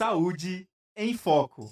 [0.00, 0.66] Saúde
[0.96, 1.70] em Foco.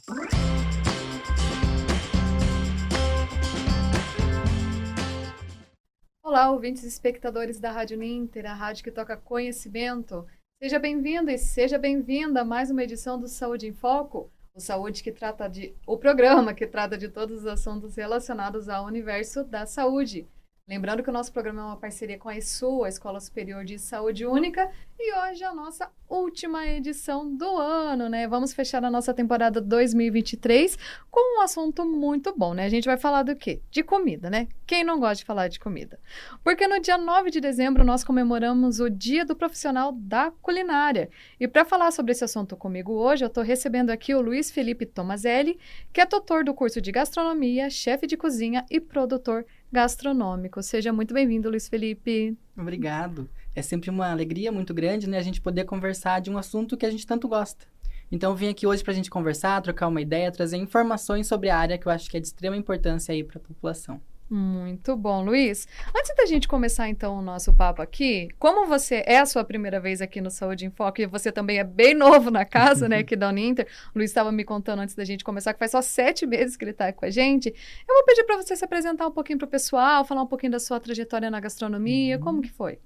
[6.23, 10.27] Olá, ouvintes e espectadores da Rádio Ninter, a rádio que toca conhecimento.
[10.63, 15.03] Seja bem-vindo e seja bem-vinda a mais uma edição do Saúde em Foco, o Saúde
[15.03, 19.65] que trata de o programa que trata de todos os assuntos relacionados ao universo da
[19.65, 20.29] saúde.
[20.69, 23.79] Lembrando que o nosso programa é uma parceria com a ESU, a Escola Superior de
[23.79, 28.29] Saúde Única, e hoje é a nossa última edição do ano, né?
[28.29, 30.77] Vamos fechar a nossa temporada 2023
[31.11, 32.67] com um assunto muito bom, né?
[32.67, 33.63] A gente vai falar do quê?
[33.71, 34.47] De comida, né?
[34.67, 35.99] Quem não gosta de falar de comida?
[36.45, 41.09] Porque no dia 9 de dezembro nós comemoramos o Dia do Profissional da Culinária.
[41.41, 44.85] E para falar sobre esse assunto comigo hoje, eu estou recebendo aqui o Luiz Felipe
[44.85, 45.59] Tomazelli,
[45.95, 50.63] que é tutor do curso de gastronomia, chefe de cozinha e produtor gastronômico.
[50.63, 52.37] Seja muito bem-vindo, Luiz Felipe.
[52.57, 53.29] Obrigado.
[53.55, 56.87] É sempre uma alegria muito grande, né, a gente poder conversar de um assunto que
[56.87, 57.67] a gente tanto gosta.
[58.11, 61.59] Então, vim aqui hoje para a gente conversar, trocar uma ideia, trazer informações sobre a
[61.59, 64.01] área que eu acho que é de extrema importância aí para a população.
[64.31, 65.67] Muito bom, Luiz.
[65.97, 69.81] Antes da gente começar então o nosso papo aqui, como você é a sua primeira
[69.81, 72.99] vez aqui no Saúde em Foco e você também é bem novo na casa, né,
[72.99, 75.81] aqui da Uninter, o Luiz estava me contando antes da gente começar que faz só
[75.81, 77.49] sete meses que ele está com a gente.
[77.89, 80.53] Eu vou pedir para você se apresentar um pouquinho para o pessoal, falar um pouquinho
[80.53, 82.23] da sua trajetória na gastronomia, uhum.
[82.23, 82.79] como que foi?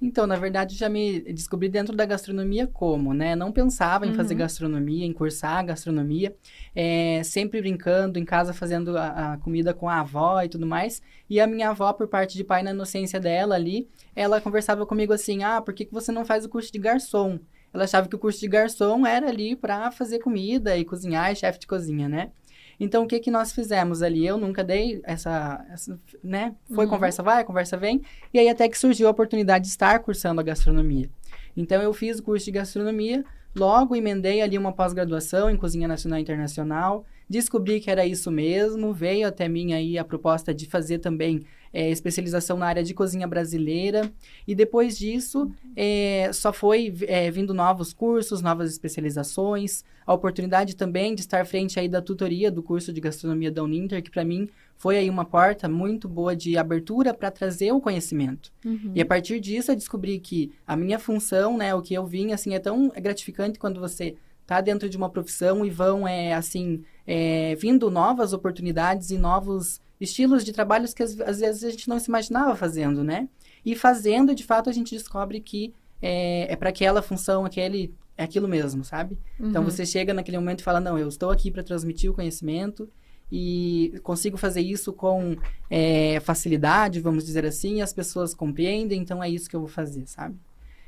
[0.00, 3.34] Então, na verdade, já me descobri dentro da gastronomia como, né?
[3.34, 4.14] Não pensava em uhum.
[4.14, 6.34] fazer gastronomia, em cursar gastronomia.
[6.74, 11.00] É, sempre brincando em casa, fazendo a, a, comida com a avó e tudo mais.
[11.28, 15.12] E a minha avó, por parte de pai, na inocência dela ali, ela conversava comigo
[15.12, 17.38] assim, ah, por que, que você não faz o curso de garçom?
[17.72, 21.58] Ela achava que o curso de garçom era ali para fazer comida e cozinhar, chefe
[21.58, 22.30] de cozinha, né?
[22.78, 24.26] Então, o que que nós fizemos ali?
[24.26, 26.54] Eu nunca dei essa, essa né?
[26.74, 26.90] Foi uhum.
[26.90, 28.02] conversa vai, conversa vem.
[28.32, 31.08] E aí até que surgiu a oportunidade de estar cursando a gastronomia.
[31.56, 36.18] Então, eu fiz o curso de gastronomia, logo emendei ali uma pós-graduação em cozinha nacional
[36.18, 37.04] e internacional.
[37.28, 41.44] Descobri que era isso mesmo, veio até mim aí a proposta de fazer também
[41.74, 44.10] é, especialização na área de cozinha brasileira.
[44.46, 49.84] E depois disso, é, só foi é, vindo novos cursos, novas especializações.
[50.06, 54.02] A oportunidade também de estar frente aí da tutoria do curso de gastronomia da Uninter,
[54.02, 58.52] que para mim foi aí uma porta muito boa de abertura para trazer o conhecimento.
[58.64, 58.92] Uhum.
[58.94, 62.32] E a partir disso eu descobri que a minha função, né, o que eu vim,
[62.32, 64.14] assim, é tão gratificante quando você
[64.46, 69.80] tá dentro de uma profissão e vão, é, assim, é, vindo novas oportunidades e novos
[70.04, 73.28] estilos de trabalhos que às, às, vezes a gente não se imaginava fazendo, né?
[73.64, 78.24] E fazendo, de fato, a gente descobre que é, é para aquela função, aquele, é
[78.24, 79.18] aquilo mesmo, sabe?
[79.34, 79.50] Então, uhum.
[79.50, 82.88] Então você chega naquele momento e fala: não, eu estou aqui para transmitir o conhecimento
[83.32, 85.36] e consigo fazer isso com
[85.70, 89.68] é, facilidade, vamos dizer assim, e as pessoas compreendem, então é isso que eu vou
[89.68, 90.36] fazer, sabe?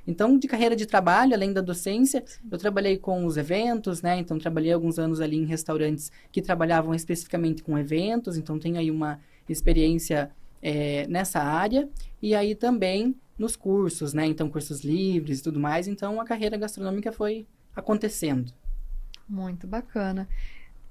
[0.06, 4.19] Então, de carreira de trabalho, além da docência, eu trabalhei com os eventos, né?
[4.19, 8.37] Então, trabalhei alguns anos ali em restaurantes que trabalhavam especificamente com eventos.
[8.37, 9.19] Então, tenho aí uma
[9.49, 10.31] experiência
[10.62, 11.89] é, nessa área.
[12.22, 14.27] E aí também nos cursos, né?
[14.27, 15.89] Então, cursos livres e tudo mais.
[15.89, 18.53] Então, a carreira gastronômica foi acontecendo.
[19.28, 20.28] Muito bacana.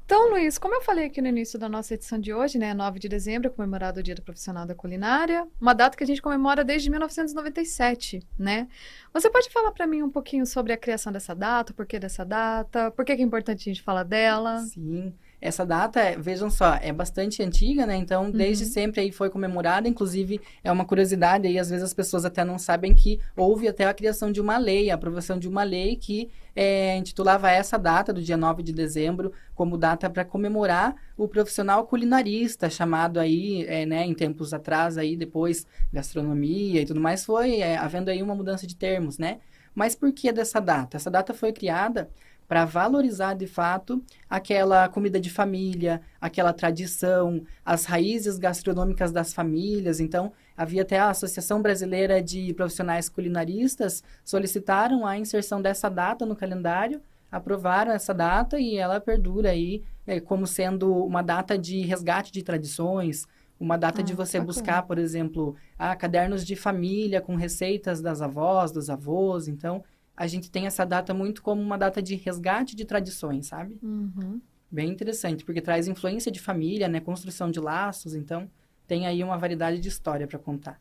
[0.06, 3.00] Então, Luiz, como eu falei aqui no início da nossa edição de hoje, né, 9
[3.00, 6.64] de dezembro, comemorado o Dia do Profissional da Culinária, uma data que a gente comemora
[6.64, 8.68] desde 1997, né?
[9.12, 12.24] Você pode falar para mim um pouquinho sobre a criação dessa data, o porquê dessa
[12.24, 14.60] data, por que é importante a gente falar dela?
[14.60, 15.12] Sim.
[15.41, 17.96] Essa data, vejam só, é bastante antiga, né?
[17.96, 18.69] Então, desde uhum.
[18.69, 19.88] sempre aí foi comemorada.
[19.88, 23.85] Inclusive, é uma curiosidade aí, às vezes as pessoas até não sabem que houve até
[23.85, 28.13] a criação de uma lei, a aprovação de uma lei que é, intitulava essa data,
[28.13, 33.85] do dia 9 de dezembro, como data para comemorar o profissional culinarista, chamado aí, é,
[33.85, 38.35] né, em tempos atrás, aí depois, gastronomia e tudo mais, foi é, havendo aí uma
[38.35, 39.40] mudança de termos, né?
[39.75, 40.95] Mas por que dessa data?
[40.95, 42.09] Essa data foi criada
[42.47, 50.00] para valorizar de fato aquela comida de família, aquela tradição, as raízes gastronômicas das famílias.
[50.00, 56.35] Então, havia até a Associação Brasileira de Profissionais Culinaristas solicitaram a inserção dessa data no
[56.35, 57.01] calendário,
[57.31, 62.44] aprovaram essa data e ela perdura aí é, como sendo uma data de resgate de
[62.44, 63.25] tradições,
[63.59, 64.45] uma data ah, de você bacana.
[64.45, 69.48] buscar, por exemplo, ah, cadernos de família com receitas das avós, dos avós.
[69.48, 69.83] Então,
[70.15, 73.77] a gente tem essa data muito como uma data de resgate de tradições, sabe?
[73.83, 74.39] Uhum.
[74.71, 77.00] Bem interessante, porque traz influência de família, né?
[77.00, 78.50] Construção de laços, então
[78.88, 80.79] tem aí uma variedade de história para contar.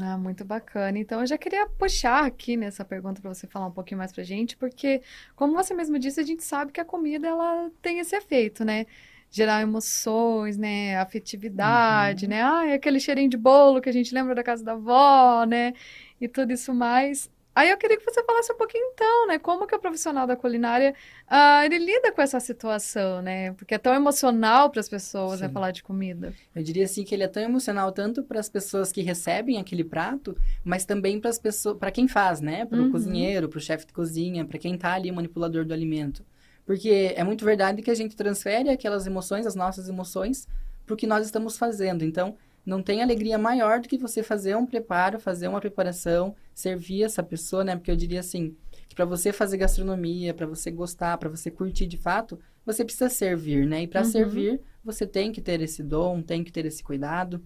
[0.00, 0.98] Ah, muito bacana.
[0.98, 4.22] Então, eu já queria puxar aqui nessa pergunta para você falar um pouquinho mais pra
[4.22, 5.02] gente, porque,
[5.34, 8.86] como você mesmo disse, a gente sabe que a comida, ela tem esse efeito, né?
[9.30, 10.96] Gerar emoções, né?
[10.98, 12.30] Afetividade, uhum.
[12.30, 12.42] né?
[12.42, 15.74] Ah, é aquele cheirinho de bolo que a gente lembra da casa da avó, né?
[16.20, 17.28] E tudo isso mais
[17.58, 19.36] Aí eu queria que você falasse um pouquinho então, né?
[19.36, 20.94] Como que o profissional da culinária,
[21.26, 23.52] uh, ele lida com essa situação, né?
[23.54, 26.32] Porque é tão emocional para as pessoas, né, falar de comida.
[26.54, 29.82] Eu diria assim que ele é tão emocional tanto para as pessoas que recebem aquele
[29.82, 32.64] prato, mas também para as pessoas, para quem faz, né?
[32.64, 32.92] Para o uhum.
[32.92, 36.24] cozinheiro, para o chefe de cozinha, para quem está ali manipulador do alimento.
[36.64, 40.46] Porque é muito verdade que a gente transfere aquelas emoções, as nossas emoções,
[40.86, 42.04] para o que nós estamos fazendo.
[42.04, 47.02] Então, não tem alegria maior do que você fazer um preparo, fazer uma preparação, servir
[47.02, 47.76] essa pessoa, né?
[47.76, 48.54] Porque eu diria assim,
[48.88, 53.08] que para você fazer gastronomia, para você gostar, para você curtir de fato, você precisa
[53.08, 53.82] servir, né?
[53.82, 54.10] E para uhum.
[54.10, 57.42] servir, você tem que ter esse dom, tem que ter esse cuidado.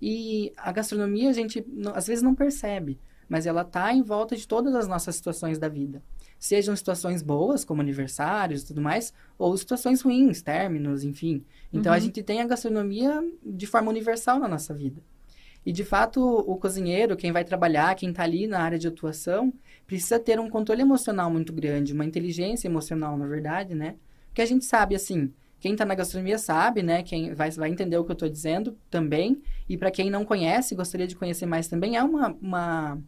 [0.00, 2.98] E a gastronomia a gente às vezes não percebe,
[3.28, 6.02] mas ela tá em volta de todas as nossas situações da vida
[6.42, 11.44] sejam situações boas, como aniversários e tudo mais, ou situações ruins, términos, enfim.
[11.72, 11.96] Então, uhum.
[11.96, 15.00] a gente tem a gastronomia de forma universal na nossa vida.
[15.64, 19.52] E, de fato, o cozinheiro, quem vai trabalhar, quem está ali na área de atuação,
[19.86, 23.94] precisa ter um controle emocional muito grande, uma inteligência emocional, na verdade, né?
[24.26, 27.04] Porque a gente sabe, assim, quem está na gastronomia sabe, né?
[27.04, 29.40] Quem vai, vai entender o que eu estou dizendo também.
[29.68, 32.36] E para quem não conhece, gostaria de conhecer mais também, é uma...
[32.42, 32.98] uma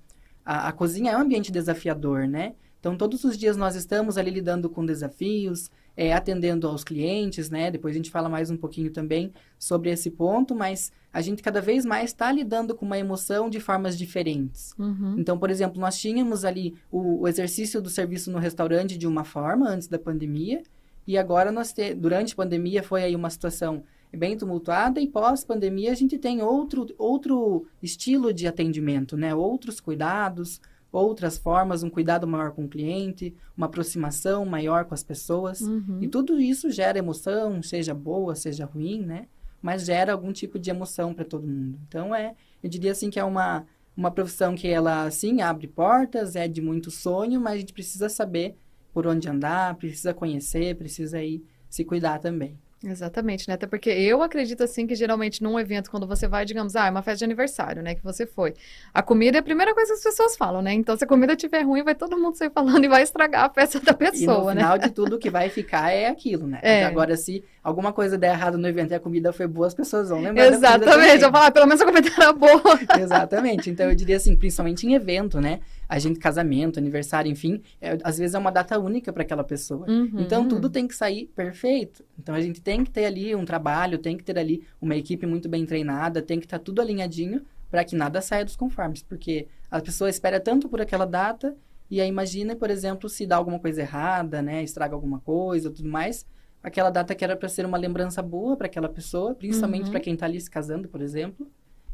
[0.45, 2.55] a, a cozinha é um ambiente desafiador, né?
[2.85, 7.71] Então, todos os dias nós estamos ali lidando com desafios, é, atendendo aos clientes, né?
[7.71, 11.63] Depois a gente fala mais um pouquinho também sobre esse ponto, mas a gente cada
[11.63, 14.75] vez mais está lidando com uma emoção de formas diferentes.
[14.79, 15.15] Uhum.
[15.17, 19.25] Então, por exemplo, nós tínhamos ali o, o, exercício do serviço no restaurante de uma
[19.25, 20.63] forma antes da pandemia,
[21.07, 23.83] e agora nós te, durante a pandemia foi aí uma situação
[24.15, 29.35] bem tumultuada e pós-pandemia a gente tem outro, outro estilo de atendimento, né?
[29.35, 30.61] Outros cuidados,
[30.95, 35.61] outras formas, um cuidado maior com o cliente, uma aproximação maior com as pessoas.
[35.61, 35.99] Uhum.
[36.01, 39.27] E tudo isso gera emoção, seja boa, seja ruim, né?
[39.61, 41.81] Mas gera algum tipo de emoção para todo mundo.
[41.89, 46.37] Então, é, eu diria assim que é uma, uma profissão que ela, sim, abre portas,
[46.37, 48.57] é de muito sonho, mas a gente precisa saber
[48.93, 52.57] por onde andar, precisa conhecer, precisa aí se cuidar também.
[52.85, 53.55] Exatamente, né?
[53.55, 56.91] Até porque eu acredito assim que geralmente num evento, quando você vai, digamos, ah, é
[56.91, 57.95] uma festa de aniversário, né?
[57.95, 58.55] Que você foi.
[58.93, 60.73] A comida é a primeira coisa que as pessoas falam, né?
[60.73, 63.51] Então, se a comida estiver ruim, vai todo mundo sair falando e vai estragar a
[63.51, 64.61] festa da pessoa, e no né?
[64.61, 66.59] final de tudo, o que vai ficar é aquilo, né?
[66.63, 66.85] É.
[66.85, 70.11] Agora, se alguma coisa der errado no evento e a comida foi boa, as pessoas
[70.11, 72.79] vão lembrar Exatamente, eu falar, ah, pelo menos a comida era boa.
[72.99, 73.71] Exatamente.
[73.71, 75.61] Então, eu diria assim, principalmente em evento, né?
[75.89, 79.89] A gente casamento, aniversário, enfim, é, às vezes é uma data única para aquela pessoa.
[79.89, 80.21] Uhum.
[80.21, 82.05] Então tudo tem que sair perfeito.
[82.19, 85.27] Então a gente tem que ter ali um trabalho, tem que ter ali uma equipe
[85.27, 89.03] muito bem treinada, tem que estar tá tudo alinhadinho para que nada saia dos conformes,
[89.03, 91.57] porque a pessoa espera tanto por aquela data
[91.91, 95.89] e aí imagina, por exemplo, se dá alguma coisa errada, né, estraga alguma coisa, tudo
[95.89, 96.25] mais,
[96.63, 99.91] aquela data que era para ser uma lembrança boa para aquela pessoa, principalmente uhum.
[99.91, 101.47] para quem está ali se casando, por exemplo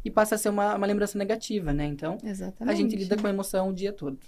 [0.04, 1.86] e passa a ser uma, uma lembrança negativa, né?
[1.86, 2.72] Então, Exatamente.
[2.72, 4.18] a gente lida com a emoção o dia todo.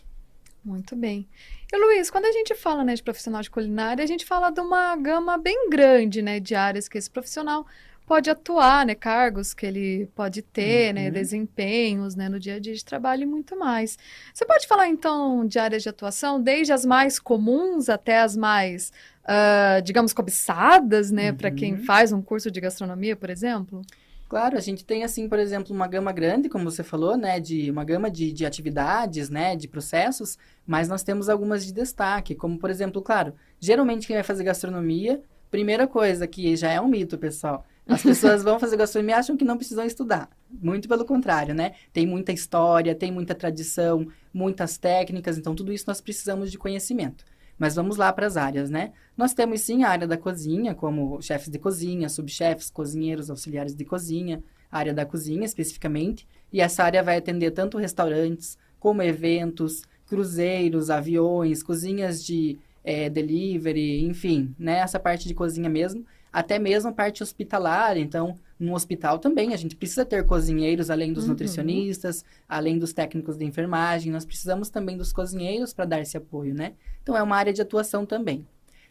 [0.64, 1.28] Muito bem.
[1.72, 4.60] E Luiz, quando a gente fala né, de profissional de culinária, a gente fala de
[4.60, 7.66] uma gama bem grande né, de áreas que esse profissional
[8.06, 11.06] pode atuar, né, cargos que ele pode ter, né, uhum.
[11.06, 13.98] né, desempenhos, né, no dia a dia de trabalho e muito mais.
[14.32, 18.92] Você pode falar então de áreas de atuação, desde as mais comuns até as mais,
[19.24, 21.36] uh, digamos, cobiçadas, né, uhum.
[21.36, 23.82] para quem faz um curso de gastronomia, por exemplo?
[24.32, 27.70] Claro, a gente tem, assim, por exemplo, uma gama grande, como você falou, né, de
[27.70, 32.58] uma gama de, de atividades, né, de processos, mas nós temos algumas de destaque, como,
[32.58, 35.20] por exemplo, claro, geralmente quem vai fazer gastronomia,
[35.50, 39.36] primeira coisa que já é um mito, pessoal, as pessoas vão fazer gastronomia e acham
[39.36, 40.30] que não precisam estudar.
[40.50, 41.72] Muito pelo contrário, né?
[41.92, 47.22] Tem muita história, tem muita tradição, muitas técnicas, então tudo isso nós precisamos de conhecimento.
[47.62, 48.90] Mas vamos lá para as áreas, né?
[49.16, 53.84] Nós temos sim a área da cozinha, como chefes de cozinha, subchefes, cozinheiros, auxiliares de
[53.84, 60.90] cozinha, área da cozinha especificamente, e essa área vai atender tanto restaurantes como eventos, cruzeiros,
[60.90, 64.78] aviões, cozinhas de é, delivery, enfim, né?
[64.78, 69.56] Essa parte de cozinha mesmo, até mesmo a parte hospitalar, então no hospital também a
[69.56, 71.30] gente precisa ter cozinheiros além dos uhum.
[71.30, 76.54] nutricionistas, além dos técnicos de enfermagem, nós precisamos também dos cozinheiros para dar esse apoio,
[76.54, 76.72] né?
[77.02, 78.46] Então é uma área de atuação também.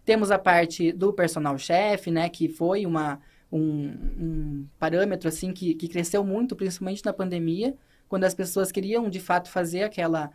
[0.05, 3.19] Temos a parte do personal chefe, né, que foi uma,
[3.51, 3.87] um,
[4.19, 7.75] um parâmetro assim que, que cresceu muito, principalmente na pandemia,
[8.09, 10.31] quando as pessoas queriam de fato fazer aquela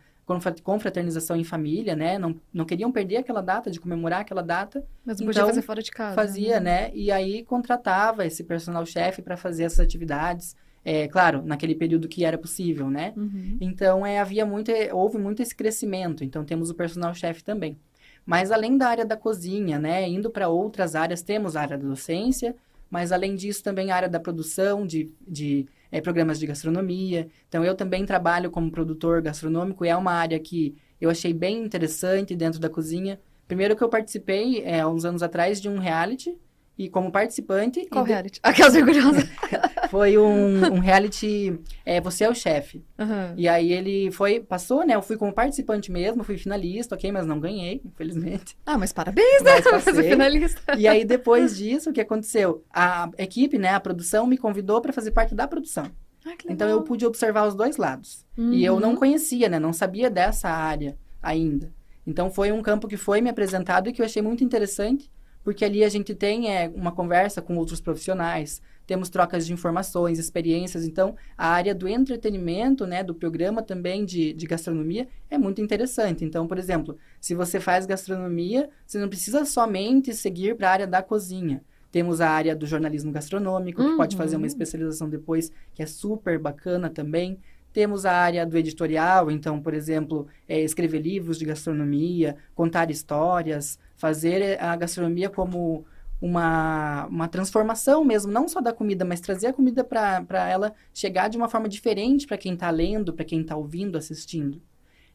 [0.61, 2.19] confraternização em família, né?
[2.19, 4.83] Não, não queriam perder aquela data, de comemorar aquela data.
[5.05, 6.15] Mas não então, podia fazer fora de casa.
[6.15, 6.81] Fazia, né?
[6.81, 6.91] né?
[6.93, 10.55] E aí contratava esse personal chefe para fazer essas atividades.
[10.83, 13.13] É, claro, naquele período que era possível, né?
[13.15, 13.57] Uhum.
[13.59, 16.23] Então, é, havia muito, houve muito esse crescimento.
[16.23, 17.77] Então, temos o personal chefe também.
[18.25, 21.87] Mas além da área da cozinha, né, indo para outras áreas, temos a área da
[21.87, 22.53] docência,
[22.89, 27.27] mas além disso também a área da produção de, de é, programas de gastronomia.
[27.47, 31.63] Então eu também trabalho como produtor gastronômico e é uma área que eu achei bem
[31.63, 33.19] interessante dentro da cozinha.
[33.47, 36.37] Primeiro que eu participei, é, uns anos atrás, de um reality,
[36.77, 37.85] e como participante...
[37.89, 38.39] Qual de- reality?
[38.43, 39.23] Aquelas orgulhosas.
[39.89, 42.83] Foi um, um reality, é, Você é o Chefe.
[42.99, 43.33] Aham.
[43.37, 44.95] E aí ele foi, passou, né?
[44.95, 47.09] Eu fui como participante mesmo, fui finalista, ok?
[47.11, 48.57] Mas não ganhei, infelizmente.
[48.65, 49.53] Ah, mas parabéns, né?
[49.71, 50.09] Mas passei.
[50.09, 50.77] finalista.
[50.77, 52.63] E aí, depois disso, o que aconteceu?
[52.73, 55.85] A equipe, né, a produção, me convidou para fazer parte da produção.
[56.25, 56.33] Ah.
[56.49, 58.25] Então, eu pude observar os dois lados.
[58.37, 58.95] E eu não Uhum.
[58.97, 61.71] conhecia, né, não sabia dessa área ainda.
[62.05, 65.09] Então, foi um campo que foi me apresentado e que eu achei muito interessante,
[65.47, 70.19] porque ali a gente tem é, uma conversa com outros profissionais, temos trocas de informações,
[70.19, 70.83] experiências.
[70.83, 76.25] Então, a área do entretenimento, né, do programa também de, de gastronomia é muito interessante.
[76.25, 80.87] Então, por exemplo, se você faz gastronomia, você não precisa somente seguir para a área
[80.87, 81.63] da cozinha.
[81.93, 84.41] Temos a área do jornalismo gastronômico, que pode fazer Uhum.
[84.41, 87.39] uma especialização depois, que é super bacana também.
[87.71, 93.79] Temos a área do editorial, então, por exemplo, é, escrever livros de gastronomia, contar histórias,
[93.97, 95.85] fazer eh, a gastronomia como
[96.21, 101.27] uma, uma transformação mesmo, não só da comida, mas trazer a comida para ela chegar
[101.27, 104.61] de uma forma diferente para quem está lendo, para quem está ouvindo, assistindo.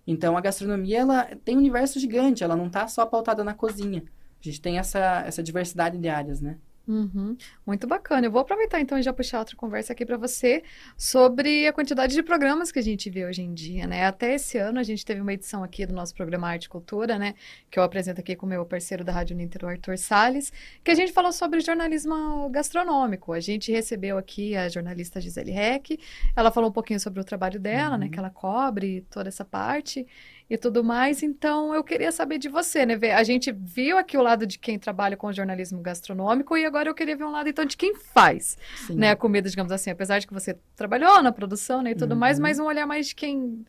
[0.07, 4.05] Então, a gastronomia ela tem um universo gigante, ela não está só pautada na cozinha.
[4.41, 6.59] A gente tem essa, essa diversidade de áreas, né?
[6.87, 7.37] Uhum.
[7.65, 8.27] Muito bacana.
[8.27, 10.62] Eu vou aproveitar então e já puxar outra conversa aqui para você
[10.97, 14.05] sobre a quantidade de programas que a gente vê hoje em dia, né?
[14.05, 17.19] Até esse ano a gente teve uma edição aqui do nosso programa Arte e Cultura,
[17.19, 17.35] né?
[17.71, 20.91] Que eu apresento aqui com o meu parceiro da Rádio Ninter, o Arthur Salles, que
[20.91, 23.33] a gente falou sobre jornalismo gastronômico.
[23.33, 25.99] A gente recebeu aqui a jornalista Gisele Reck.
[26.35, 28.07] Ela falou um pouquinho sobre o trabalho dela, né?
[28.07, 28.11] Uhum.
[28.11, 30.07] Que ela cobre toda essa parte
[30.52, 31.23] e tudo mais.
[31.23, 32.99] Então, eu queria saber de você, né?
[33.14, 36.94] A gente viu aqui o lado de quem trabalha com jornalismo gastronômico e agora eu
[36.94, 38.97] queria ver um lado, então, de quem faz, Sim.
[38.97, 39.12] né?
[39.12, 39.88] A comida, digamos assim.
[39.90, 41.92] Apesar de que você trabalhou na produção, né?
[41.92, 42.42] E tudo mais, Uhum.
[42.42, 43.64] mas um olhar mais de quem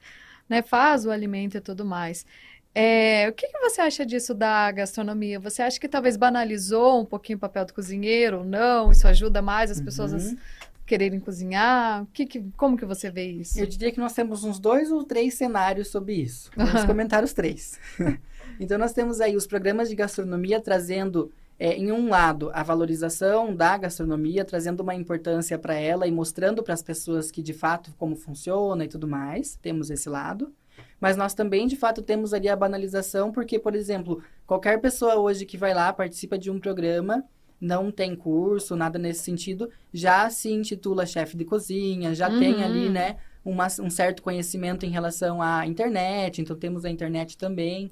[0.50, 2.26] né, faz o alimento e tudo mais.
[2.76, 5.40] É, o que, que você acha disso da gastronomia?
[5.40, 8.92] Você acha que talvez banalizou um pouquinho o papel do cozinheiro ou não?
[8.92, 10.38] Isso ajuda mais as pessoas a Uhum.
[10.86, 12.06] Quererem cozinhar?
[12.14, 13.60] Que que- como que você vê isso?
[13.60, 16.50] Eu diria que nós temos uns dois ou três cenários sobre isso.
[16.56, 17.80] Vamos comentar os três.
[18.60, 23.56] então, nós temos aí os programas de gastronomia trazendo, é, em um lado, a valorização
[23.56, 27.94] da gastronomia, trazendo uma importância para ela e mostrando para as pessoas que, de fato,
[27.98, 29.56] como funciona e tudo mais.
[29.62, 30.52] Temos esse lado.
[31.00, 35.46] Mas nós também, de fato, temos ali a banalização, porque, por exemplo, qualquer pessoa hoje
[35.46, 37.24] que vai lá, participa de um programa,
[37.64, 42.64] não tem curso, nada nesse sentido, já se intitula chefe de cozinha, já tem Uhum.
[42.66, 43.16] ali, né,
[43.46, 47.90] uma- um certo conhecimento em relação à internet, então temos a internet também.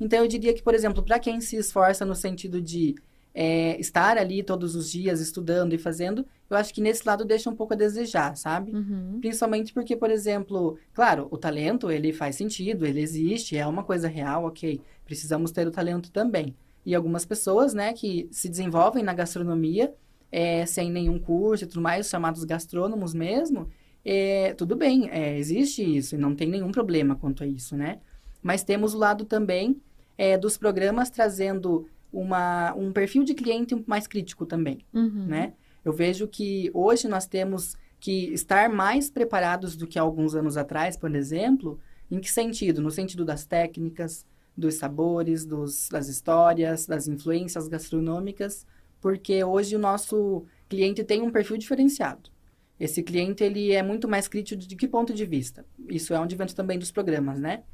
[0.00, 2.94] Então eu diria que, por exemplo, para quem se esforça no sentido de
[3.34, 7.48] é, estar ali todos os dias estudando e fazendo, eu acho que nesse lado deixa
[7.48, 8.72] um pouco a desejar, sabe?
[8.72, 9.20] Uhum.
[9.22, 14.06] Principalmente porque, por exemplo, claro, o talento, ele faz sentido, ele existe, é uma coisa
[14.06, 14.82] real, ok.
[15.06, 16.54] Precisamos ter o talento também.
[16.84, 19.94] E algumas pessoas, né, que se desenvolvem na gastronomia
[20.30, 23.68] é, sem nenhum curso e tudo mais, chamados gastrônomos mesmo,
[24.04, 28.00] é, tudo bem, é, existe isso e não tem nenhum problema quanto a isso, né?
[28.42, 29.80] Mas temos o lado também
[30.18, 35.26] é, dos programas trazendo uma, um perfil de cliente mais crítico também Uhum.
[35.26, 35.52] né?
[35.84, 40.96] Eu vejo que hoje nós temos que estar mais preparados do que alguns anos atrás,
[40.96, 41.78] por exemplo.
[42.10, 42.80] Em que sentido?
[42.80, 44.24] No sentido das técnicas,
[44.56, 48.66] dos sabores, dos, das histórias, das influências gastronômicas,
[49.00, 52.30] porque hoje o nosso cliente tem um perfil diferenciado.
[52.78, 55.64] Esse cliente ele é muito mais crítico de que ponto de vista?
[55.88, 57.64] Isso é um advento também dos programas, né?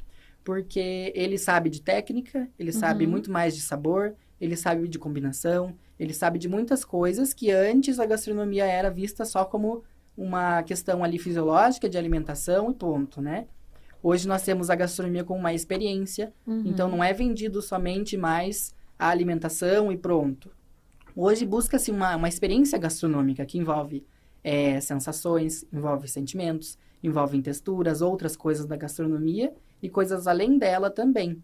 [0.45, 3.11] Porque ele sabe de técnica, ele sabe Uhum.
[3.11, 7.99] muito mais de sabor, ele sabe de combinação, ele sabe de muitas coisas que antes
[7.99, 9.85] a gastronomia era vista só como
[10.17, 13.49] uma questão ali fisiológica de alimentação e ponto, né?
[14.03, 16.63] Hoje nós temos a gastronomia com uma experiência, Uhum.
[16.67, 20.51] então não é vendido somente mais a alimentação e pronto.
[21.17, 24.05] Hoje busca-se uma, uma experiência gastronômica que envolve
[24.45, 29.53] é, sensações, envolve sentimentos, envolve texturas, outras coisas da gastronomia
[29.83, 31.43] e coisas além dela também.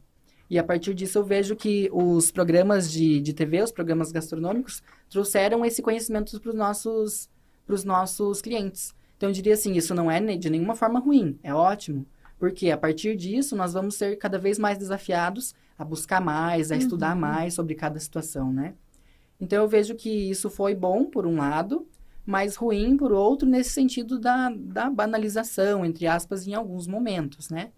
[0.49, 4.83] E a partir disso eu vejo que os programas de, de TV, os programas gastronômicos,
[5.09, 7.29] trouxeram esse conhecimento para os nossos,
[7.67, 8.95] pros nossos clientes.
[9.17, 12.05] Então eu diria assim, isso não é de nenhuma forma ruim, é ótimo.
[12.39, 16.77] Porque a partir disso nós vamos ser cada vez mais desafiados a buscar mais, a
[16.77, 17.21] estudar Uhum.
[17.21, 18.75] mais sobre cada situação, né?
[19.41, 21.87] Então eu vejo que isso foi bom por um lado,
[22.27, 27.73] mas ruim por outro nesse sentido da, da banalização, entre aspas, em alguns momentos, né?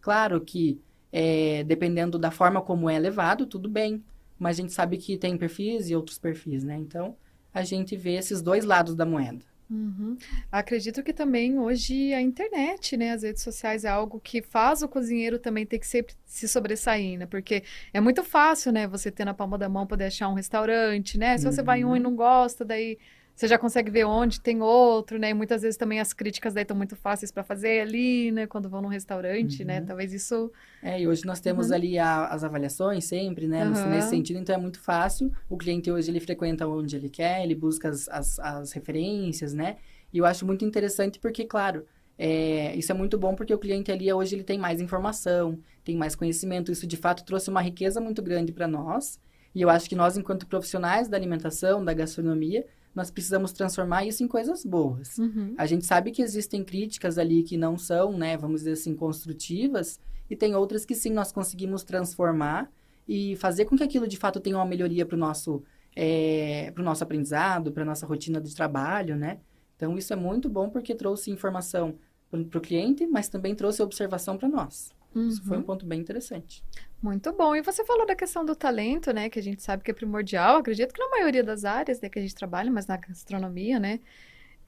[0.00, 0.80] Claro que
[1.12, 4.04] é, dependendo da forma como é levado, tudo bem.
[4.38, 6.76] Mas a gente sabe que tem perfis e outros perfis, né?
[6.78, 7.16] Então,
[7.52, 9.44] a gente vê esses dois lados da moeda.
[9.70, 10.16] Uhum.
[10.50, 14.88] Acredito que também hoje a internet, né, as redes sociais é algo que faz o
[14.88, 17.26] cozinheiro também ter que sempre se sobressair, né?
[17.26, 21.18] Porque é muito fácil, né, você ter na palma da mão poder achar um restaurante,
[21.18, 21.36] né?
[21.36, 22.02] Se você vai em um e Uhum.
[22.04, 22.98] não gosta, daí
[23.38, 25.30] você já consegue ver onde tem outro, né?
[25.30, 28.68] E muitas vezes também as críticas daí estão muito fáceis para fazer ali, né, quando
[28.68, 29.78] vão num restaurante, né?
[29.78, 29.86] Uhum.
[29.86, 30.50] Talvez isso
[30.82, 31.76] É, e hoje nós temos Uhum.
[31.76, 33.64] ali a- as avaliações sempre, né?
[33.64, 33.90] nesse- Aham.
[33.90, 35.30] Nesse sentido, então é muito fácil.
[35.48, 39.76] O cliente hoje ele frequenta onde ele quer, ele busca as, as, as referências, né?
[40.12, 41.86] E eu acho muito interessante porque, claro,
[42.18, 45.96] é, isso é muito bom porque o cliente ali hoje ele tem mais informação, tem
[45.96, 46.72] mais conhecimento.
[46.72, 49.20] Isso de fato trouxe uma riqueza muito grande para nós.
[49.54, 54.22] E eu acho que nós, enquanto profissionais da alimentação, da gastronomia, nós precisamos transformar isso
[54.24, 55.18] em coisas boas.
[55.18, 55.54] Uhum.
[55.56, 60.00] A gente sabe que existem críticas ali que não são, né, vamos dizer assim, construtivas,
[60.30, 62.70] e tem outras que sim nós conseguimos transformar
[63.06, 65.62] e fazer com que aquilo de fato tenha uma melhoria para o nosso,
[65.96, 69.38] é, pro nosso aprendizado, para nossa rotina de trabalho, né?
[69.76, 71.94] Então isso é muito bom porque trouxe informação
[72.30, 74.92] para o cliente, mas também trouxe observação para nós.
[75.26, 75.66] Isso foi um Uhum.
[75.66, 76.62] ponto bem interessante.
[77.02, 77.54] Muito bom.
[77.54, 79.28] E você falou da questão do talento, né?
[79.30, 80.56] Que a gente sabe que é primordial.
[80.58, 84.00] Acredito que na maioria das áreas, né, que a gente trabalha, mas na gastronomia, né?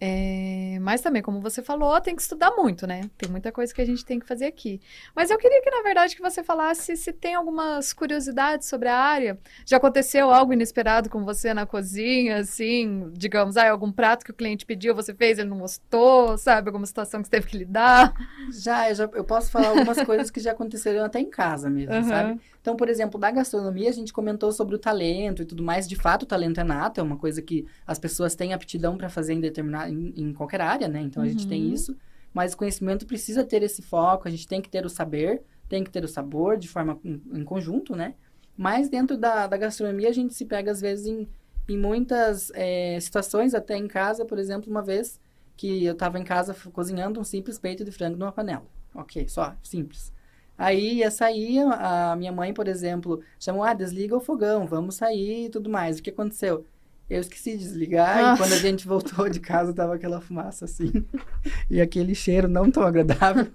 [0.02, 3.02] É, Mas também, como você falou, tem que estudar muito, né?
[3.18, 4.80] Tem muita coisa que a gente tem que fazer aqui.
[5.14, 8.96] Mas eu queria que, na verdade, que você falasse se tem algumas curiosidades sobre a
[8.96, 9.38] área.
[9.66, 13.10] Já aconteceu algo inesperado com você na cozinha, assim?
[13.12, 16.68] Digamos, ah, algum prato que o cliente pediu, você fez, ele não gostou, sabe?
[16.70, 18.14] Alguma situação que você teve que lidar.
[18.50, 21.92] Já, eu, já, eu posso falar algumas coisas que já aconteceram até em casa mesmo,
[21.92, 22.04] Aham.
[22.04, 22.40] sabe?
[22.60, 25.88] Então, por exemplo, da gastronomia, a gente comentou sobre o talento e tudo mais.
[25.88, 29.08] De fato, o talento é nato, é uma coisa que as pessoas têm aptidão para
[29.08, 31.00] fazer em determinada, em, em qualquer área, né?
[31.00, 31.72] Então, a gente tem Uhum.
[31.72, 31.96] isso.
[32.34, 35.82] Mas o conhecimento precisa ter esse foco, a gente tem que ter o saber, tem
[35.82, 38.14] que ter o sabor de forma em, em conjunto, né?
[38.56, 41.26] Mas dentro da, da gastronomia, a gente se pega, às vezes, em,
[41.68, 45.18] em muitas eh, situações, até em casa, por exemplo, uma vez
[45.56, 48.66] que eu estava em casa cozinhando um simples peito de frango numa panela.
[48.94, 50.12] Ok, só, simples.
[50.60, 55.46] Aí ia sair, a minha mãe, por exemplo, chamou, ah, desliga o fogão, vamos sair
[55.46, 55.98] e tudo mais.
[55.98, 56.66] O que aconteceu?
[57.08, 58.34] Eu esqueci de desligar Nossa.
[58.34, 60.92] e quando a gente voltou de casa tava aquela fumaça assim.
[61.70, 63.50] E aquele cheiro não tão agradável.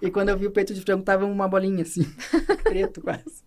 [0.00, 2.06] E quando eu vi o peito de frango tava uma bolinha assim,
[2.64, 3.44] preto quase.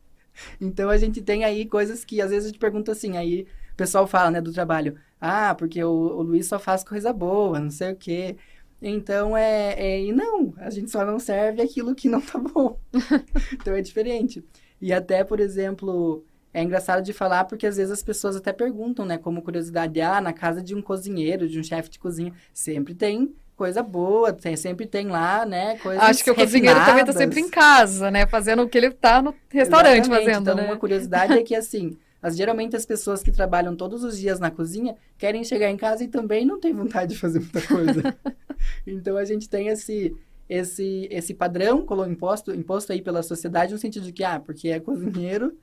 [0.61, 3.75] Então a gente tem aí coisas que às vezes a gente pergunta assim, aí o
[3.75, 7.71] pessoal fala, né, do trabalho, ah, porque o, o Luiz só faz coisa boa, não
[7.71, 8.35] sei o quê.
[8.83, 10.03] Então é, é.
[10.03, 12.77] E não, a gente só não serve aquilo que não tá bom.
[13.53, 14.43] então é diferente.
[14.81, 19.05] E até, por exemplo, é engraçado de falar porque às vezes as pessoas até perguntam,
[19.05, 22.93] né, como curiosidade, ah, na casa de um cozinheiro, de um chefe de cozinha, sempre
[22.93, 27.11] tem coisa boa, tem, sempre tem lá, né, coisas Acho que o cozinheiro também tá
[27.11, 27.15] refinadas.
[27.15, 28.27] sempre em casa, né?
[28.27, 30.25] Fazendo o que ele tá no restaurante Exatamente.
[30.25, 30.65] fazendo, então, né?
[30.65, 34.49] uma curiosidade é que, assim, as, geralmente as pessoas que trabalham todos os dias na
[34.49, 38.15] cozinha querem chegar em casa e também não têm vontade de fazer muita coisa.
[38.87, 40.15] então, a gente tem esse,
[40.49, 44.69] esse, esse padrão colo- imposto, imposto aí pela sociedade no sentido de que, ah, porque
[44.69, 45.53] é cozinheiro,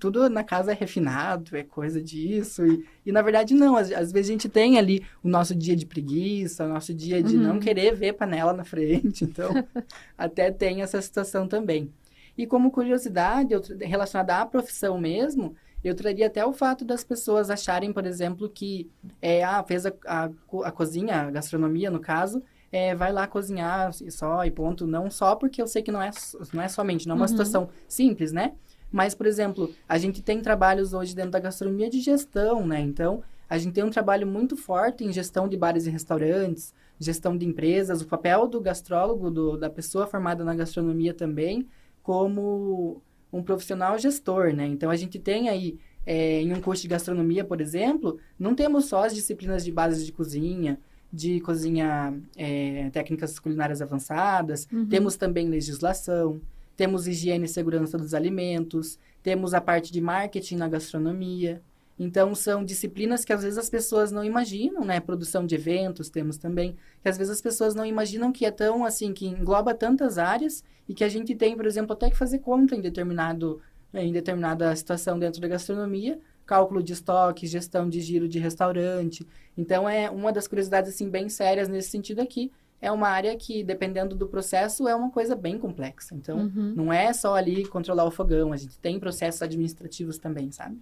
[0.00, 2.66] tudo na casa é refinado, é coisa disso.
[2.66, 3.76] E, e na verdade, não.
[3.76, 7.22] Às, às vezes a gente tem ali o nosso dia de preguiça, o nosso dia
[7.22, 7.60] de não Uhum.
[7.60, 9.22] querer ver panela na frente.
[9.24, 9.52] Então,
[10.18, 11.92] até tem essa situação também.
[12.36, 15.54] E como curiosidade, relacionada à profissão mesmo,
[15.88, 19.92] eu traria até o fato das pessoas acharem, por exemplo, que é, ah, fez a,
[20.06, 20.30] a,
[20.64, 22.42] a cozinha, a gastronomia, no caso,
[22.72, 24.86] é, vai lá cozinhar e só e ponto.
[24.86, 26.10] Não só porque eu sei que não é,
[26.52, 27.28] não é somente, não é uma Uhum.
[27.28, 28.54] situação simples, né?
[28.90, 32.80] Mas, por exemplo, a gente tem trabalhos hoje dentro da gastronomia de gestão, né?
[32.80, 37.36] Então, a gente tem um trabalho muito forte em gestão de bares e restaurantes, gestão
[37.36, 41.66] de empresas, o papel do gastrólogo, do, da pessoa formada na gastronomia também,
[42.02, 43.02] como
[43.36, 44.66] um profissional gestor, né?
[44.66, 48.86] Então, a gente tem aí, é, em um curso de gastronomia, por exemplo, não temos
[48.86, 50.78] só as disciplinas de base de cozinha,
[51.12, 54.86] de cozinha, é, técnicas culinárias avançadas, Uhum.
[54.86, 56.40] temos também legislação,
[56.76, 61.62] temos higiene e segurança dos alimentos, temos a parte de marketing na gastronomia.
[61.98, 64.98] Então, são disciplinas que às vezes as pessoas não imaginam, né?
[64.98, 68.84] Produção de eventos temos também, que às vezes as pessoas não imaginam que é tão
[68.84, 72.40] assim, que engloba tantas áreas e que a gente tem, por exemplo, até que fazer
[72.40, 73.60] conta em determinado
[73.96, 79.24] em determinada situação dentro da gastronomia, cálculo de estoque, gestão de giro de restaurante.
[79.56, 82.50] Então, é uma das curiosidades assim bem sérias nesse sentido aqui.
[82.82, 86.12] É uma área que, dependendo do processo, é uma coisa bem complexa.
[86.12, 86.72] Então, Uhum.
[86.74, 90.76] não é só ali controlar o fogão, a gente tem processos administrativos também, sabe?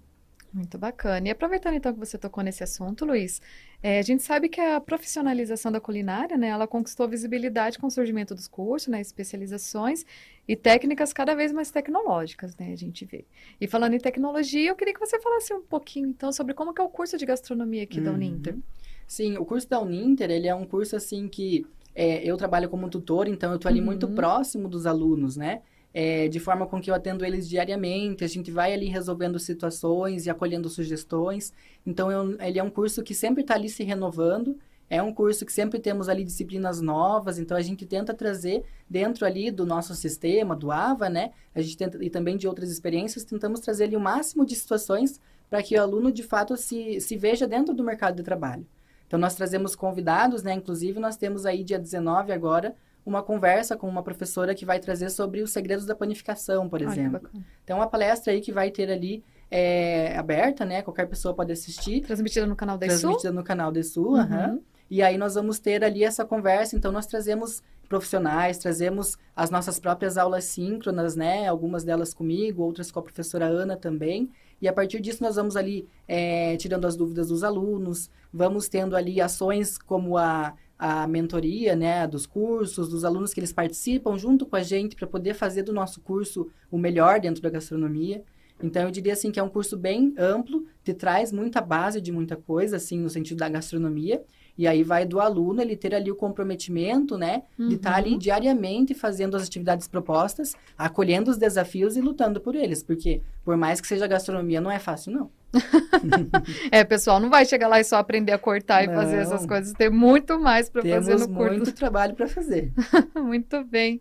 [0.53, 1.29] Muito bacana.
[1.29, 3.41] E aproveitando então que você tocou nesse assunto, Luiz,
[3.83, 7.91] eh, a gente sabe que a profissionalização da culinária, né, ela conquistou visibilidade com o
[7.91, 10.05] surgimento dos cursos, né, especializações
[10.47, 13.25] e técnicas cada vez mais tecnológicas, né, a gente vê.
[13.59, 16.83] E falando em tecnologia, eu queria que você falasse um pouquinho então sobre como que
[16.83, 18.17] é o curso de gastronomia aqui da Uhum.
[18.17, 18.59] Uninter.
[19.07, 22.91] Sim, o curso da Uninter, ele é um curso assim que é, eu trabalho como
[22.91, 23.87] tutor, então eu estou ali uhum.
[23.87, 25.63] muito próximo dos alunos, né?
[25.95, 30.25] É, de forma com que eu atendo eles diariamente, a gente vai ali resolvendo situações
[30.25, 31.53] e acolhendo sugestões.
[31.85, 34.59] Então, eu, ele é um curso que sempre está ali se renovando,
[34.93, 39.25] é um curso que sempre temos ali disciplinas novas, então a gente tenta trazer dentro
[39.25, 41.31] ali do nosso sistema, do AVA, né?
[41.55, 45.19] A gente tenta, e também de outras experiências, tentamos trazer ali o máximo de situações
[45.49, 48.67] para que o aluno, de fato, se, se veja dentro do mercado de trabalho.
[49.07, 50.53] Então, nós trazemos convidados, né?
[50.53, 55.11] Inclusive, nós temos aí, dia 19 agora, uma conversa com uma professora que vai trazer
[55.11, 57.29] sobre os segredos da panificação, por exemplo.
[57.65, 60.83] então, uma palestra aí que vai ter ali é, aberta, né?
[60.83, 62.01] Qualquer pessoa pode assistir.
[62.01, 64.63] Transmitida no canal da Transmitida no canal da Sul, uhum.
[64.91, 66.77] E aí nós vamos ter ali essa conversa.
[66.77, 71.49] Então, nós trazemos profissionais, trazemos as nossas próprias aulas síncronas, né?
[71.49, 74.31] Algumas delas comigo, outras com a professora Ana também.
[74.63, 78.95] E a partir disso, nós vamos ali é, tirando as dúvidas dos alunos, vamos tendo
[78.95, 84.47] ali ações como a, a mentoria, né, dos cursos, dos alunos que eles participam junto
[84.47, 88.23] com a gente para poder fazer do nosso curso o melhor dentro da gastronomia.
[88.63, 92.13] Então, eu diria assim que é um curso bem amplo, te traz muita base de
[92.13, 94.23] muita coisa, assim, no sentido da gastronomia.
[94.57, 97.43] E aí vai do aluno ele ter ali o comprometimento, né?
[97.59, 97.69] Uhum.
[97.69, 102.83] De estar ali diariamente fazendo as atividades propostas, acolhendo os desafios e lutando por eles.
[102.83, 105.31] Porque, por mais que seja gastronomia, não é fácil, não.
[106.71, 108.93] é, pessoal, não vai chegar lá e só aprender a cortar não.
[108.93, 109.73] e fazer essas coisas.
[109.73, 111.55] Tem muito mais para fazer no curso.
[111.55, 112.73] muito trabalho para fazer.
[113.17, 114.01] muito bem.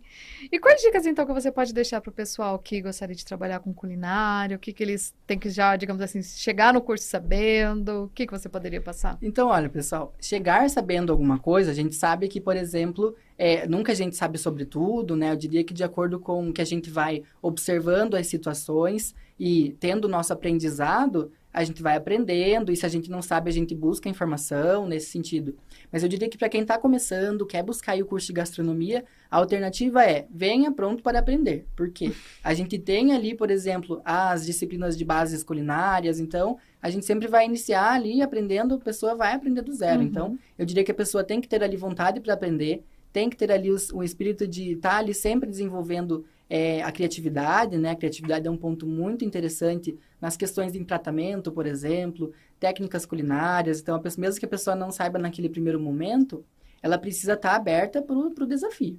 [0.51, 3.61] E quais dicas, então, que você pode deixar para o pessoal que gostaria de trabalhar
[3.61, 4.57] com culinária?
[4.57, 8.03] O que, que eles têm que já, digamos assim, chegar no curso sabendo?
[8.03, 9.17] O que, que você poderia passar?
[9.21, 13.93] Então, olha, pessoal, chegar sabendo alguma coisa, a gente sabe que, por exemplo, é, nunca
[13.93, 15.31] a gente sabe sobre tudo, né?
[15.31, 19.77] Eu diria que de acordo com o que a gente vai observando as situações e
[19.79, 23.53] tendo o nosso aprendizado, a gente vai aprendendo, e se a gente não sabe, a
[23.53, 25.55] gente busca informação nesse sentido.
[25.91, 29.37] Mas eu diria que para quem está começando, quer buscar o curso de gastronomia, a
[29.37, 31.67] alternativa é venha pronto para aprender.
[31.75, 32.11] Por quê?
[32.43, 37.27] A gente tem ali, por exemplo, as disciplinas de bases culinárias, então a gente sempre
[37.27, 39.99] vai iniciar ali aprendendo, a pessoa vai aprender do zero.
[39.99, 40.07] Uhum.
[40.07, 42.83] Então, eu diria que a pessoa tem que ter ali vontade para aprender,
[43.13, 46.91] tem que ter ali o, o espírito de estar tá ali sempre desenvolvendo é, a
[46.91, 47.91] criatividade, né?
[47.91, 53.79] A criatividade é um ponto muito interessante nas questões de tratamento, por exemplo, técnicas culinárias.
[53.79, 56.43] Então, pessoa, mesmo que a pessoa não saiba naquele primeiro momento,
[56.83, 58.97] ela precisa estar aberta para o desafio.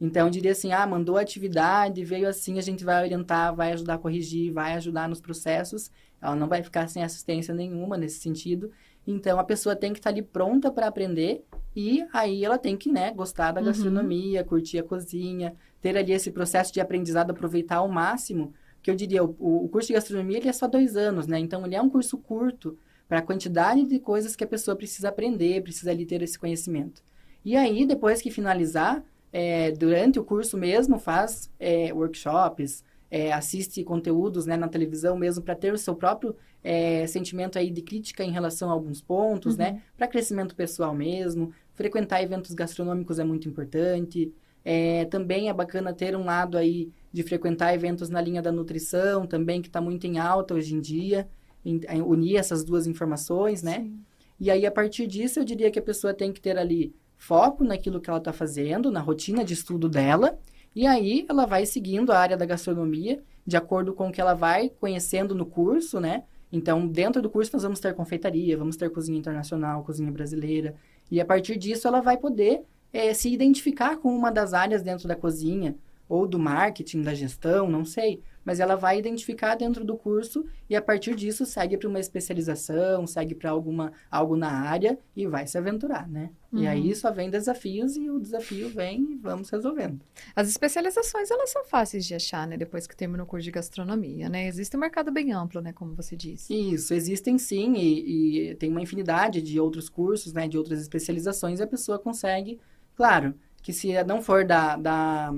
[0.00, 3.94] Então, diria assim, ah, mandou a atividade, veio assim, a gente vai orientar, vai ajudar
[3.94, 5.92] a corrigir, vai ajudar nos processos.
[6.20, 8.72] Ela não vai ficar sem assistência nenhuma nesse sentido.
[9.06, 11.44] Então, a pessoa tem que estar ali pronta para aprender
[11.80, 13.68] e aí ela tem que, né, gostar da uhum.
[13.68, 14.48] gastronomia, uhum.
[14.48, 19.22] curtir a cozinha, ter ali esse processo de aprendizado, aproveitar ao máximo, que eu diria,
[19.22, 21.38] o, o curso de gastronomia ele é só dois anos, né?
[21.38, 22.76] Então, ele é um curso curto
[23.08, 27.00] para a quantidade de coisas que a pessoa precisa aprender, precisa ali ter esse conhecimento.
[27.44, 29.00] E aí, depois que finalizar,
[29.32, 35.44] é, durante o curso mesmo, faz é, workshops, é, assiste conteúdos né, na televisão mesmo
[35.44, 39.56] para ter o seu próprio é, sentimento aí de crítica em relação a alguns pontos,
[39.56, 39.68] né?
[39.68, 39.74] uhum.
[39.74, 39.82] né?
[39.96, 41.52] Para crescimento pessoal mesmo.
[41.78, 44.34] Frequentar eventos gastronômicos é muito importante.
[44.64, 49.28] É, também é bacana ter um lado aí de frequentar eventos na linha da nutrição,
[49.28, 51.28] também que está muito em alta hoje em dia,
[51.64, 53.76] em, em unir essas duas informações, né?
[53.78, 54.00] Sim.
[54.40, 57.62] E aí, a partir disso, eu diria que a pessoa tem que ter ali foco
[57.62, 60.36] naquilo que ela está fazendo, na rotina de estudo dela,
[60.74, 64.34] e aí ela vai seguindo a área da gastronomia de acordo com o que ela
[64.34, 66.24] vai conhecendo no curso, né?
[66.50, 70.74] Então, dentro do curso, nós vamos ter confeitaria, vamos ter cozinha internacional, cozinha brasileira,
[71.10, 75.06] e a partir disso ela vai poder é, se identificar com uma das áreas dentro
[75.06, 75.76] da cozinha,
[76.08, 78.22] ou do marketing, da gestão, não sei.
[78.44, 83.06] Mas ela vai identificar dentro do curso e a partir disso segue para uma especialização,
[83.06, 86.30] segue para alguma algo na área e vai se aventurar, né?
[86.50, 86.62] Uhum.
[86.62, 90.00] E aí só vem desafios e o desafio vem e vamos resolvendo.
[90.34, 92.56] As especializações elas são fáceis de achar, né?
[92.56, 94.46] Depois que termina o curso de gastronomia, né?
[94.46, 95.74] Existe um mercado bem amplo, né?
[95.74, 96.54] Como você disse.
[96.54, 100.48] Isso, existem sim e, e tem uma infinidade de outros cursos, né?
[100.48, 102.58] De outras especializações e a pessoa consegue
[102.98, 105.32] Claro, que se não for da, da,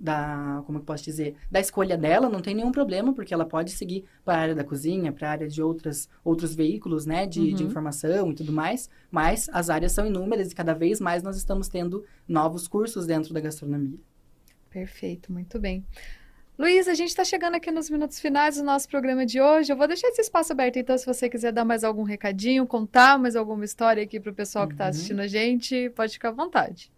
[0.00, 3.70] da, como eu posso dizer, da escolha dela, não tem nenhum problema, porque ela pode
[3.70, 7.40] seguir para a área da cozinha, para a área de outras, outros veículos, né, de,
[7.40, 7.54] uhum.
[7.54, 11.36] de informação e tudo mais, mas as áreas são inúmeras e cada vez mais nós
[11.36, 13.98] estamos tendo novos cursos dentro da gastronomia.
[14.70, 15.84] Perfeito, muito bem.
[16.58, 19.72] Luiz, a gente está chegando aqui nos minutos finais do nosso programa de hoje.
[19.72, 23.18] Eu vou deixar esse espaço aberto, então, se você quiser dar mais algum recadinho, contar
[23.18, 24.90] mais alguma história aqui para o pessoal que está uhum.
[24.90, 26.92] assistindo a gente, pode ficar à vontade.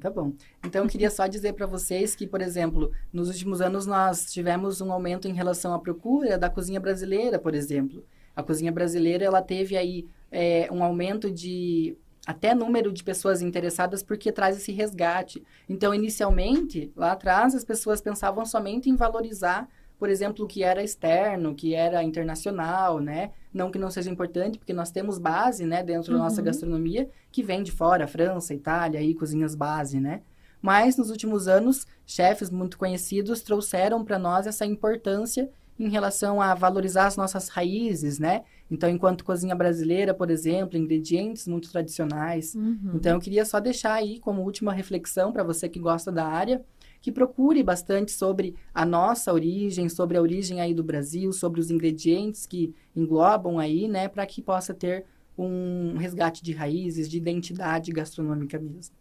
[0.00, 0.32] Tá bom.
[0.64, 4.80] Então, eu queria só dizer para vocês que, por exemplo, nos últimos anos nós tivemos
[4.80, 8.04] um aumento em relação à procura da cozinha brasileira, por exemplo.
[8.34, 14.02] A cozinha brasileira, ela teve aí é, um aumento de até número de pessoas interessadas
[14.02, 15.44] porque traz esse resgate.
[15.68, 19.68] Então, inicialmente, lá atrás, as pessoas pensavam somente em valorizar,
[20.04, 23.30] por exemplo, o que era externo, o que era internacional, né?
[23.50, 26.18] Não que não seja importante, porque nós temos base, né, dentro uhum.
[26.18, 26.44] da nossa uhum.
[26.44, 30.20] gastronomia, que vem de fora, França, Itália, aí cozinhas base, né?
[30.60, 36.54] Mas nos últimos anos, chefes muito conhecidos trouxeram para nós essa importância em relação a
[36.54, 38.44] valorizar as nossas raízes, né?
[38.70, 42.54] Então, enquanto cozinha brasileira, por exemplo, ingredientes muito tradicionais.
[42.54, 42.92] Uhum.
[42.94, 46.62] Então, eu queria só deixar aí como última reflexão para você que gosta da área,
[47.04, 51.70] que procure bastante sobre a nossa origem, sobre a origem aí do Brasil, sobre os
[51.70, 55.04] ingredientes que englobam aí, né, para que possa ter
[55.36, 58.94] um resgate de raízes, de identidade gastronômica mesmo.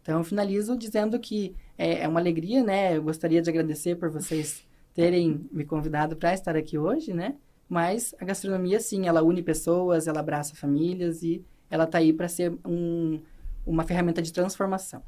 [0.00, 2.96] Então, finalizo dizendo que é, é uma alegria, né?
[2.96, 7.34] Eu gostaria de agradecer por vocês terem me convidado para estar aqui hoje, né?
[7.68, 12.26] Mas a gastronomia, sim, ela une pessoas, ela abraça famílias e ela está aí para
[12.26, 13.20] ser um,
[13.66, 15.02] uma ferramenta de transformação.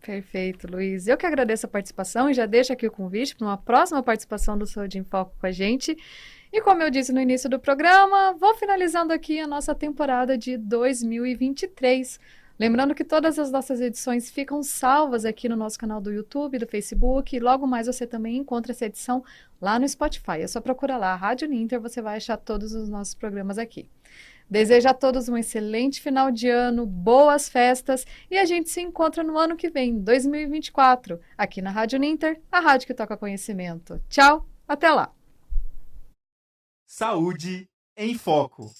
[0.00, 1.06] Perfeito, Luiz.
[1.06, 4.56] Eu que agradeço a participação e já deixo aqui o convite para uma próxima participação
[4.56, 5.96] do Saúde em Foco com a gente.
[6.52, 10.56] E como eu disse no início do programa, vou finalizando aqui a nossa temporada de
[10.56, 12.18] 2023.
[12.58, 16.66] Lembrando que todas as nossas edições ficam salvas aqui no nosso canal do YouTube, do
[16.66, 19.22] Facebook, e logo mais você também encontra essa edição
[19.60, 20.40] lá no Spotify.
[20.40, 23.88] É só procurar lá, Rádio Ninter, você vai achar todos os nossos programas aqui.
[24.50, 29.22] Desejo a todos um excelente final de ano, boas festas e a gente se encontra
[29.22, 34.00] no ano que vem, 2024, aqui na Rádio Ninter, a rádio que toca conhecimento.
[34.08, 35.12] Tchau, até lá.
[36.86, 38.72] Saúde em Foco.